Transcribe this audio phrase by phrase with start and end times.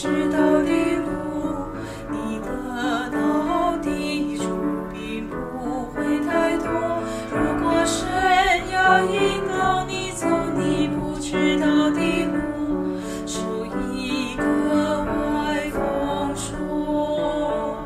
[0.00, 0.70] 知道的
[1.04, 1.10] 路，
[2.10, 2.48] 你得
[3.10, 4.44] 到的主
[4.90, 5.36] 并不
[5.92, 6.64] 会太多。
[7.30, 8.08] 如果神
[8.72, 10.26] 要引导你走
[10.56, 12.96] 你不知道的路，
[13.26, 13.42] 受
[13.92, 14.42] 一个
[15.04, 17.76] 外风说，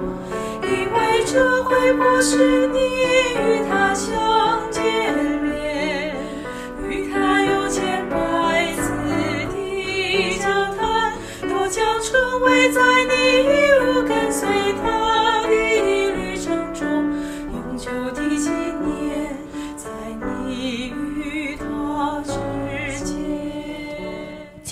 [0.62, 2.68] 因为这会不是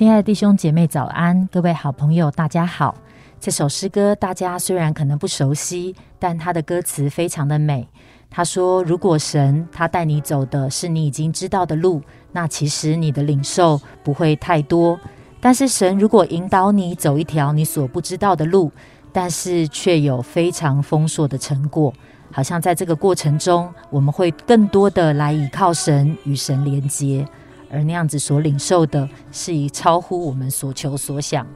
[0.02, 1.46] 亲爱的弟兄姐妹，早安！
[1.46, 2.92] 各位好朋友，大家好。
[3.38, 7.86] 这首诗歌大家虽然可能不熟悉，但它的歌词非常的美。
[8.28, 12.02] 他说：“如果神他带你走的是你已经知道的路，
[12.32, 14.98] 那其实你的领受不会太多。
[15.40, 18.72] 但是神如果引导你走一条你所不知道的路，
[19.12, 21.94] 但是却有非常丰硕的成果，
[22.32, 27.24] 好像在这个过程中，我们会更多的来依靠神，与神连接。”
[27.72, 31.46] 而那样子所领受的，是以超乎我们所求所想。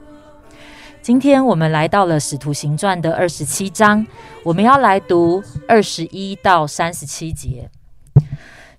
[1.03, 4.05] 今天我们来到了《使徒行传》的二十七章，
[4.43, 7.71] 我们要来读二十一到三十七节。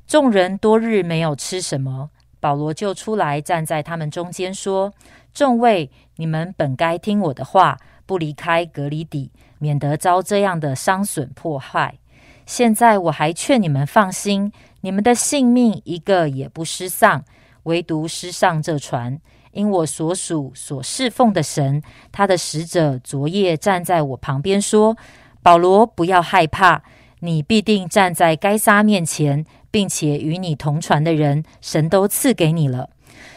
[0.05, 4.94] 众人多日没有吃什么，保罗就出来站在他们中间说
[5.33, 11.99] ：“众位，你们本该听我的话，不离开格里底，免得遭这样的伤损破坏。
[12.48, 17.26] 现在我还劝你们放心。”你们的性命一个也不失丧，
[17.64, 19.20] 唯独失上这船。
[19.52, 21.81] 因我所属所侍奉的神，
[22.12, 24.95] 他的使者昨夜站在我旁边说
[25.42, 26.84] ：“保罗，不要害怕，
[27.22, 32.92] 你必定站在该撒面前，并且与你同船的人，神都赐给你了。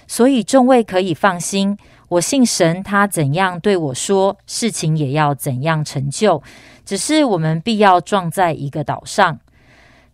[0.06, 1.78] 所以众位可以放心，
[2.10, 6.42] 我信神，他怎样对我说，事情也要怎样成就。
[6.84, 9.38] 只是我们必要撞在一个岛上。”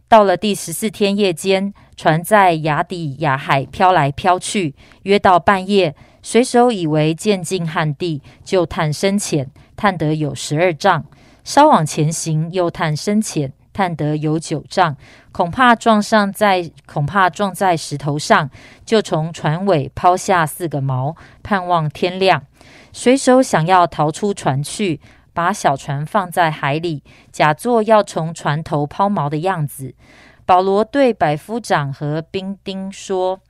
[0.06, 4.74] 到了第十四天夜间，船在雅底亚海飘来飘去，
[5.04, 11.02] 约到半夜，水手以为渐近旱地，就探深浅，探得有十二丈；
[11.44, 14.96] 稍往前行，又探深浅，探得有九丈，
[15.32, 18.48] 恐怕撞上在恐怕撞在石头上，
[18.86, 22.42] 就从船尾抛下四个锚，盼望天亮。
[22.94, 25.02] 水手想要逃出船去。
[25.36, 29.94] 把小船放在海里，假作要从船头抛锚的样子。
[30.46, 33.40] 保罗对百夫长和兵丁说：“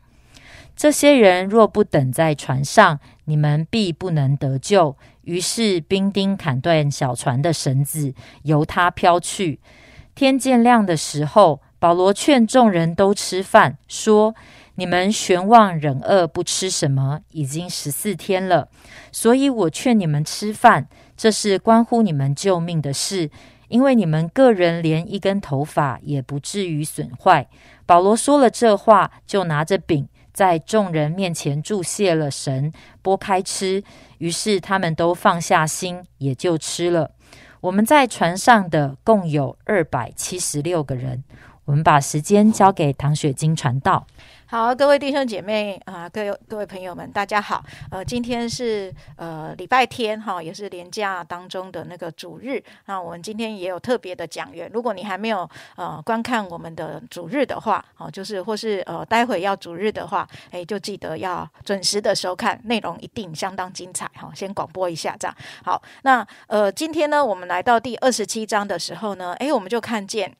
[0.75, 8.13] 这些人若不等在船上，你们必不能得救。”于是兵丁砍断小船的绳子，
[8.43, 9.61] 由它飘去。
[10.17, 14.35] 天渐亮的时候，保罗劝众人都吃饭，说
[14.77, 18.69] ：“你们悬望忍饿，不吃什么，已经十四天了，
[19.13, 20.89] 所以我劝你们吃饭。”
[21.19, 23.31] 这是关乎你们救命的事，
[23.69, 27.47] 因为你们个人连一根头发也不至于损坏。
[27.85, 32.73] 保罗说了这话，就拿着饼在众人面前祝谢了神，
[33.03, 33.85] 拨开吃。
[34.17, 37.11] 于是他们都放下心，也就吃了。
[37.61, 41.25] 我们在船上的共有二百七十六个人。
[41.67, 44.07] 我们把时间交给唐雪晶传道。
[44.49, 47.65] 好，各位弟兄姐妹啊，各位各位朋友们，大家好。
[47.91, 52.63] 呃，今天是呃礼拜天哈，也是年假当中的那个主日。
[52.85, 54.71] 那我们今天也有特别的讲员。
[54.73, 64.31] 如果你还没有呃观看我们的主日的话，哦，就是或是呃待会要主日的话，哎，就记得要准时的收看，内容一定相当精彩哈。
[64.33, 65.37] 先广播一下这样。
[65.65, 70.37] 好，那呃今天呢，我们来到第二十七章的时候呢，哎，我们就看见。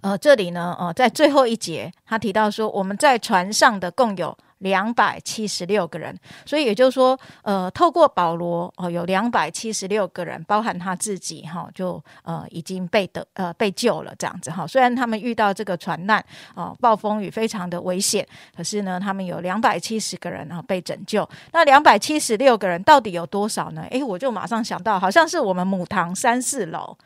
[0.00, 4.36] 呃，这里呢，呃，在最后一节，他提到说，我们在船上的共有。
[4.60, 14.66] 两百七十六个人，所以也就是说，呃，透过保罗哦，有两百七十六个人，包含他自己哈，就呃已经被得呃被救了这样子哈。
[14.66, 21.28] 虽然他们遇到这个船难哦，暴风雨非常的危险，可是呢，他们有两百七十个人啊被拯救。
[21.52, 23.82] 那两百七十六个人到底有多少呢？
[23.90, 26.96] 诶，我就马上想到，好像是我们母堂三四楼，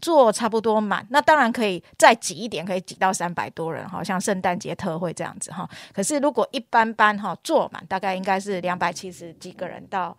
[0.00, 5.68] 坐差不多满，那当然可以再挤一点，可以挤到三百多人，好像圣诞节特会这样子哈。
[5.92, 10.16] 可是如果一般般哈坐满，大概应该是两百七十几个人到。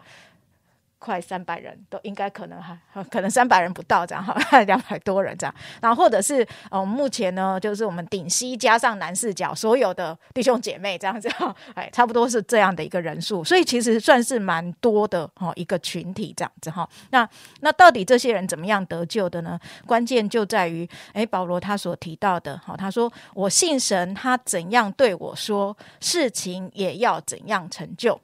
[1.00, 2.78] 快三百人都应该可能还
[3.10, 4.36] 可能三百人不到这样哈，
[4.68, 16.88] 两百多人这样，然后或者是呃目前呢就是我们顶西加上南四角所有的弟兄姐妹这样子哈，哎差不多是这样的一个人数，所以其实算是蛮多的哈一个群体这样子哈。
[17.12, 17.28] 那
[17.62, 19.57] 那到底这些人怎么样得救的呢？
[19.88, 28.19] 关键就在于哎保罗他所提到的哈，他说我信神，他怎样对我说，事情也要怎样成就。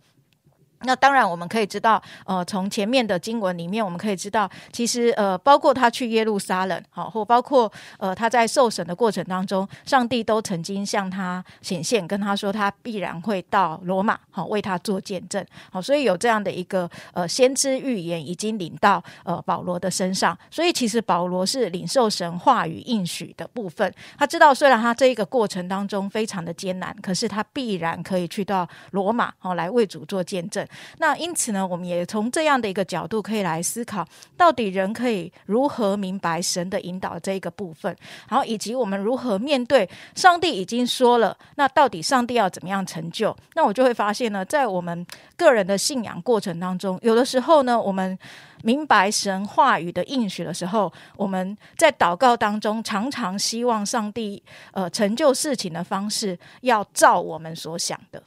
[0.86, 30.66] 那当然，我们可以知道，呃，从前面的经文里面，我们可以知道，其实呃，包括他去耶路撒冷，好，或包括呃他在受审的过程当中，上帝都曾经向他显现，跟他说他必然会到罗马，好，为他做见证，好，所以有这样的一个呃先知预言已经领到呃保罗的身上，所以其实保罗是领受神话语应许的部分，他知道虽然他这一个过程当中非常的艰难，可是他必然可以去到罗马，好，来为主做见证。
[30.98, 34.08] 那因此呢，我们也从这样的一个角度可以来思考，
[34.38, 37.96] 到底人可以如何明白神的引导这一个部分，
[38.30, 43.36] 然后以及我们如何面对上帝已经说了，那到底上帝要怎么样成就？
[43.54, 45.06] 那我就会发现呢，在我们
[45.36, 48.18] 个人的信仰过程当中，有的时候呢，我们
[48.64, 54.42] 明白神话语的应许的时候，我们在祷告当中常常希望上帝
[54.72, 58.22] 呃成就事情的方式，要照我们所想的，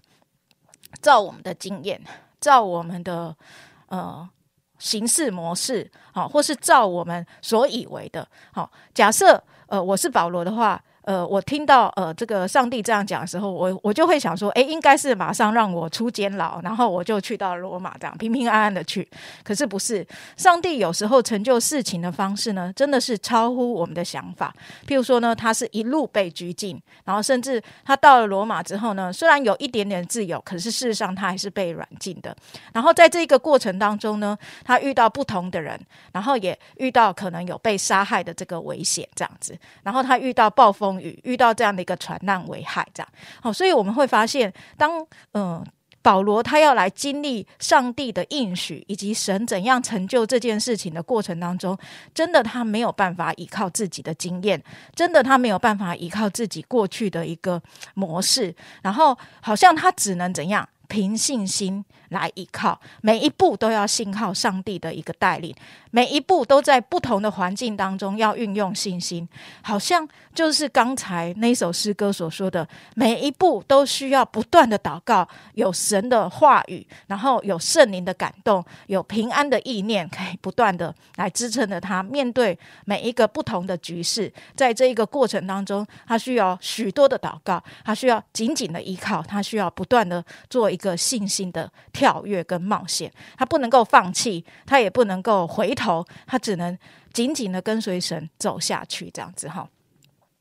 [1.03, 2.00] 照我们的经验。
[2.40, 3.37] 照我们的
[3.88, 4.29] 呃
[4.79, 10.82] 行事模式，好，或是照我们所以为的，好，假设呃我是保罗的话。
[11.09, 19.09] 呃，我听到呃这个上帝这样讲的时候，我我就会想说，哎，应该是马上让我出监牢，然后我就去到罗马，这样平平安安的去。
[19.43, 20.07] 可是不是，
[20.37, 24.55] 上帝有时候成就事情的方式呢，真的是超乎我们的想法。
[24.87, 32.37] 譬如说呢，他是一路被拘禁，然后甚至他到了罗马之后呢，虽然有一点点自由，可是事实上他还是被软禁的。
[32.75, 35.81] 然后在这个过程当中呢，他遇到不同的人，
[36.13, 39.59] 然后也遇到可能有被杀害的这个危险，这样子。
[39.83, 40.98] 然后他遇到暴风。
[41.00, 43.09] 遇到这样的一个传难危害，这样。
[43.41, 45.65] 好，所以我们会发现，当嗯
[46.00, 51.77] 保罗他要来经历上帝的应许以及神怎样成就这件事情的过程当中，
[52.15, 54.62] 真的他没有办法依靠自己的经验，
[54.95, 57.61] 真的他没有办法依靠自己过去的一个
[57.95, 61.85] 模式，然后好像他只能怎样凭信心。
[62.08, 65.55] 来依靠每一步都要信靠上帝的一个带领，
[65.90, 69.29] 每一步都在不同的环境当中要运用信心，
[69.61, 91.69] 好像就是刚才那首诗歌所说的，每一步都需要不断的祷告，有神的话语，然后有圣灵的感动，有平安的意念，可以不断的来支撑着他面对每一个不同的局势，在这一个过程当中，他需要许多的祷告，他需要紧紧的依靠，他需要不断的做一一个信心的。
[91.93, 96.79] 跳跃跟冒险，他不能够放弃，他也不能够回头，他只能
[97.13, 99.69] 紧紧的跟随神走下去，这样子哈。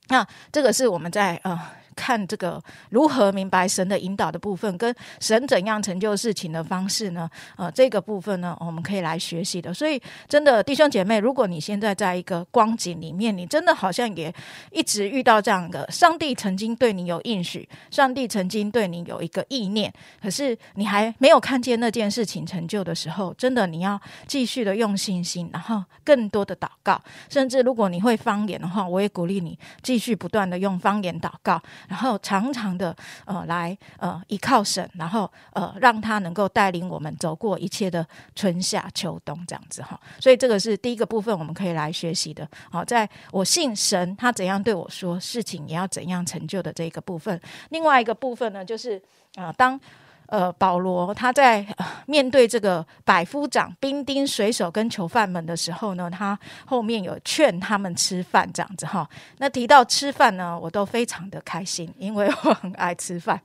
[0.09, 1.59] 那这个是我们在呃。
[1.97, 2.61] 看这个
[2.91, 7.27] 如何明白神的引导的部分，跟神怎样成就事情的方式呢？
[7.55, 9.73] 呃，这个部分呢，我们可以来学习的。
[9.73, 9.99] 所以，
[10.29, 14.31] 真的弟兄姐妹，如果你现在在一个光景里面，你真的好像也
[14.71, 19.91] 一直遇到这样的，上帝曾经对你有应许，上帝曾经对你有一个意念，
[20.21, 31.59] 可是你还没有看见那件事情成就的时候，真的你要继续的用信心，然后更多的祷告，甚至如果你会方言的话，我也鼓励你继续不断的用方言祷告。
[31.87, 32.95] 然后常常的
[33.25, 38.05] 呃来呃依靠神，然后呃让他能够带领我们走过一切的
[38.35, 39.99] 春夏秋冬这样子哈。
[40.19, 42.47] 所以这个是第一个部分，我们可以来学习的。
[42.69, 47.39] 好，在我信神，他怎样对我说，事情也要怎样成就的这个部分。
[47.69, 49.01] 另外一个部分呢，就是
[49.35, 49.79] 啊当。
[50.27, 51.65] 呃，保罗他在
[52.05, 59.07] 面对这个百夫长、兵丁、水手跟囚犯们的时候呢，他后面有劝他们吃饭这样子哈。
[59.37, 63.41] 那提到吃饭呢，我都非常的开心，因为我很爱吃饭，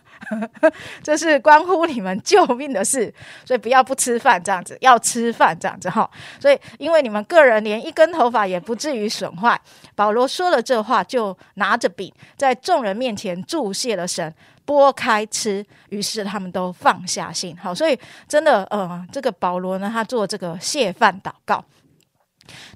[1.02, 3.12] 这是关乎你们救命的事，
[3.44, 6.10] 所以不要不吃饭这样子，要吃饭这样子哈。
[6.40, 9.60] 所以，因为你们个人连一根头发也不至于损坏，
[9.94, 14.34] 保罗说了这话，就拿着饼在众人面前祝谢了神。
[14.70, 17.56] 拨开吃，于是他们都放下心。
[17.58, 17.98] 好，所以
[18.28, 21.64] 真的，呃，这个保罗呢，他做这个谢饭祷告。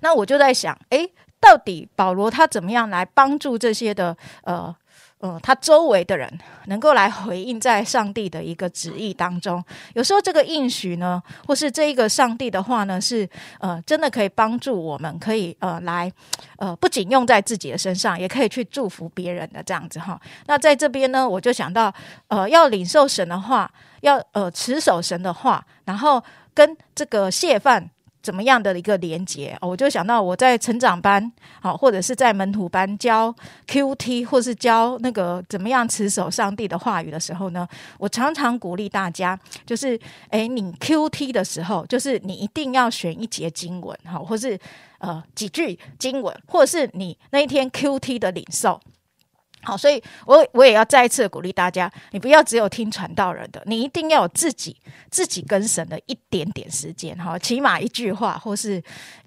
[0.01, 1.09] 那我就在想，诶，
[1.39, 4.75] 到底保罗他怎么样来帮助这些的，呃？
[5.21, 6.31] 呃，他周围的人
[6.67, 13.27] 能够来回应在上帝的一个旨意当中，有时候这个应许呢，或是这一个上帝的话呢，是
[13.59, 16.13] 呃，真的可以帮助我们，可以呃来
[16.57, 20.21] 呃，不仅用在自己的身上，也可以去祝福别人的这样子哈。
[20.47, 21.95] 那在这边呢，我就想到
[22.29, 23.71] 呃，要领受神的话，
[24.03, 27.91] 要呃持守神的话，然后跟这个谢饭。
[28.25, 29.69] 怎么样的一个连接哦？
[29.69, 33.33] 我就想到我在成长班，好，或者是在门徒班教
[33.67, 40.01] Q T，或是教那个怎么样持守上帝的话语的时候呢，我常常鼓励大家，就是，
[40.31, 44.59] 诶，你 Q T 的时候，就是你一定要选一节经文，好，或是
[45.01, 48.81] 呃几句经文，或者是你那一天 Q T 的领受。
[49.65, 54.77] 好，所以我我也要再一次鼓励大家，你不要只有听传道人的，你一定要有自己
[55.11, 58.83] 自己跟神的一点点时间哈，起码一句话或是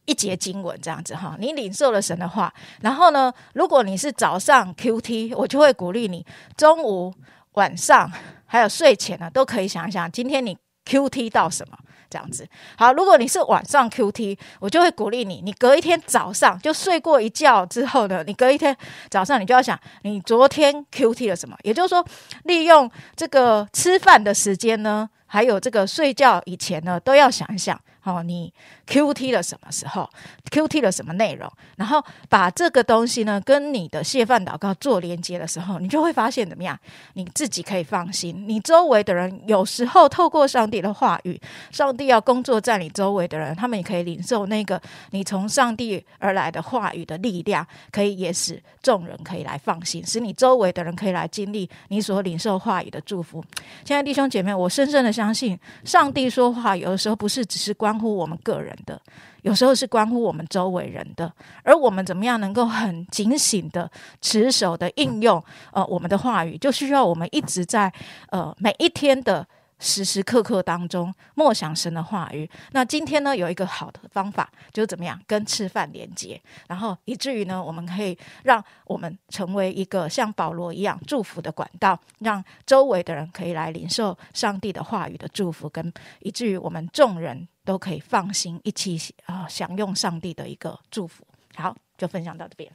[0.06, 6.26] 一节经文这样子哈，你领受了神的话，然后呢，如果你是早上 Q T，我就会鼓励你
[6.56, 7.14] 中午、
[7.54, 8.12] 晚上
[8.46, 11.78] 还有睡前呢，都可以想想今天你 Q T 到什么。
[12.10, 12.48] 这样子
[12.78, 18.76] 好，如果你是晚上 Q T，我就会鼓励你，你隔一天早上就睡过一觉之后呢，你隔一天
[19.10, 21.56] 早上你就要想，你昨天 Q T 了什么？
[21.64, 22.06] 也就是说，
[22.44, 27.80] 利用这个吃饭的时间呢，还有这个睡觉以前呢，都要想一想。
[28.08, 28.54] 哦，你
[28.86, 30.10] Q T 了什么时候
[30.50, 31.52] ？Q T 了什么内容？
[31.76, 36.80] 然后把这个东西呢，跟你的谢饭祷告做连接的时候，你就会发现怎么样？
[37.16, 41.38] 你自己可以放心，你周围的人有时候透过上帝的话语，
[41.70, 53.44] 上帝要工作在你周围的人，他们也可以领受那个你从上帝而来的话语的力量，可以也使众人可以来放心，使你周围的人可以来经历你所领受话语的祝福。
[53.84, 59.02] 现在弟兄姐妹，我深深的相信，上帝说话有的时候不是只是光乎我们个人的，
[59.42, 61.32] 有时候是关乎我们周围人的，
[61.64, 63.90] 而我们怎么样能够很警醒的、
[64.22, 67.92] 持守的应用呃我们的话语，就需要我们一直在
[68.30, 69.48] 呃每一天的。
[69.80, 72.50] 时时刻刻当中默想神的话语。
[72.72, 91.24] 那今天呢，有一个好的方法，就是怎么样跟吃饭连接，然后以至于呢，我们可以让我们成为一个像保罗一样祝福的管道，让周围的人可以来领受上帝的话语的祝福，跟以至于我们众人都可以放心一起啊享用上帝的一个祝福。
[91.56, 92.72] 好，就分享到这边。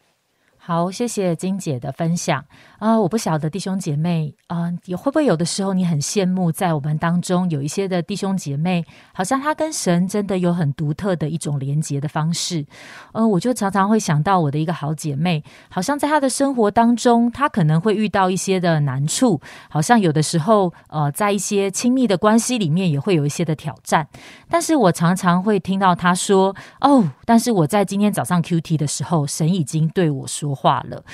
[0.65, 2.45] 好，谢谢金姐的分享
[2.79, 2.97] 啊！
[3.01, 12.65] 我不晓得弟兄姐妹啊，也会不会有的时候你很羡慕，在我们当中有一些的弟兄姐妹，好像他跟神真的有很独特的一种连接的方式。
[13.11, 24.07] 呃，我就常常会想到我的一个好姐妹，好像在她的生活当中，她可能会遇到一些的难处，好像有的时候呃，在一些亲密的关系里面也会有一些的挑战。
[24.49, 31.05] 但是我常常会听到她说：“哦，但是我在今天早上 Q T 的时候，神已经对我说。”话了。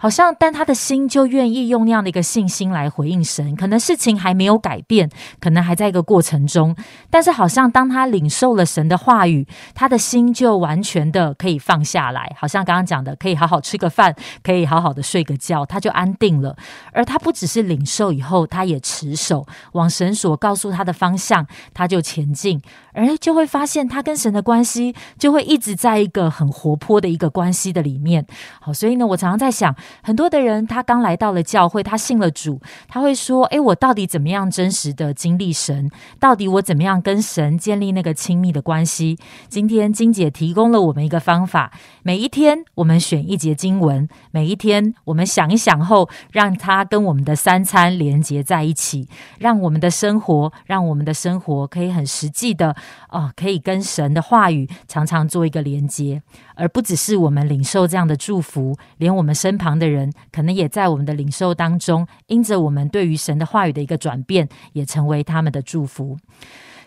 [0.00, 3.56] 好像，但他的心就愿意用那样的一个信心来回应神。
[3.56, 6.76] 可能事情还没有改变，可能还在一个过程中。
[7.10, 12.32] 但是，好像当他领受了神的话语，他的心就完全的可以放下来。
[12.38, 14.14] 好像刚刚讲的，可以好好吃个饭，
[14.44, 16.56] 可以好好的睡个觉，他就安定了。
[16.92, 22.62] 而他不只是领受以后，他也持守往神所告诉他的方向，他就前进。
[22.92, 28.24] 而就会发现，他跟神的关系就会一直在一个很活泼的一个关系的里面。
[28.60, 29.74] 好，所以呢，我常常在想。
[30.02, 35.90] 很多的人，他刚来到了教会，他信了主，他会说：“诶，我到底怎么样真实的经历神？
[36.18, 39.18] 到底我怎么样跟神建立那个亲密的关系？”
[39.48, 52.74] 今天金姐提供了我们一个方法，每一天我们选一节经文，每一天我们想一想后，让它跟我们的三餐连接在一起，让我们的生活，让我们的生活可以很实际的
[53.10, 56.22] 哦，可以跟神的话语常常做一个连接。
[56.54, 66.16] 而不只是我们领受这样的祝福，连我们身旁的人，可能也在我们的领受当中，因着我们对于神的话语的一个转变，也成为他们的祝福。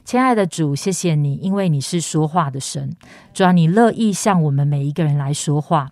[0.03, 2.91] 亲爱的主，谢谢你，因为你是说话的神，
[3.33, 5.89] 主要你乐意向我们每一个人来说话。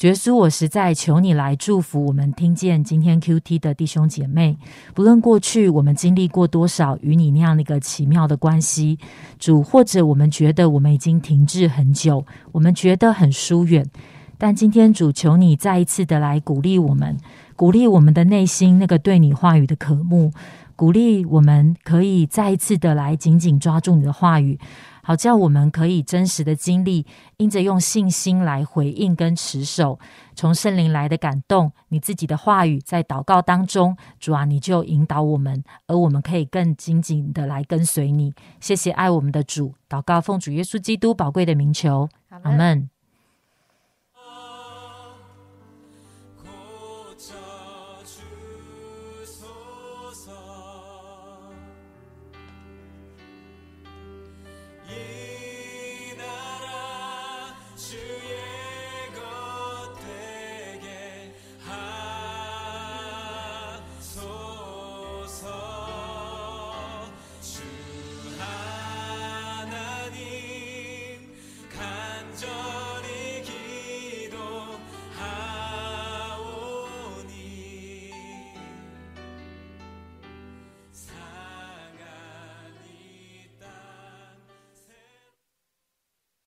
[0.00, 4.56] 耶稣，我实在求你来祝福我们，听见今天 Q T 的弟兄姐妹，
[4.94, 8.98] 不论过去我们经历过多少与你那样的一个奇妙的关系，
[9.38, 13.84] 主，或者我们觉得我们已经停滞很久，我们觉得很疏远，
[14.40, 17.18] 但今天主求你再一次的来鼓励我们，
[17.54, 20.32] 鼓励我们的内心那个对你话语的渴慕，
[20.74, 24.58] 鼓励我们可以再一次的来紧紧抓住你的话语。
[25.02, 27.04] 好叫我们可以真实的经历，
[27.36, 29.98] 因着用信心来回应跟持守，
[30.34, 38.32] 从圣灵来的感动，你自己的话语在祷告当中，主啊，你就引导我们，而我们可以更紧紧的来跟随你。
[38.58, 42.88] 谢谢爱我们的主，祷告奉主耶稣基督宝贵的名求，阿门。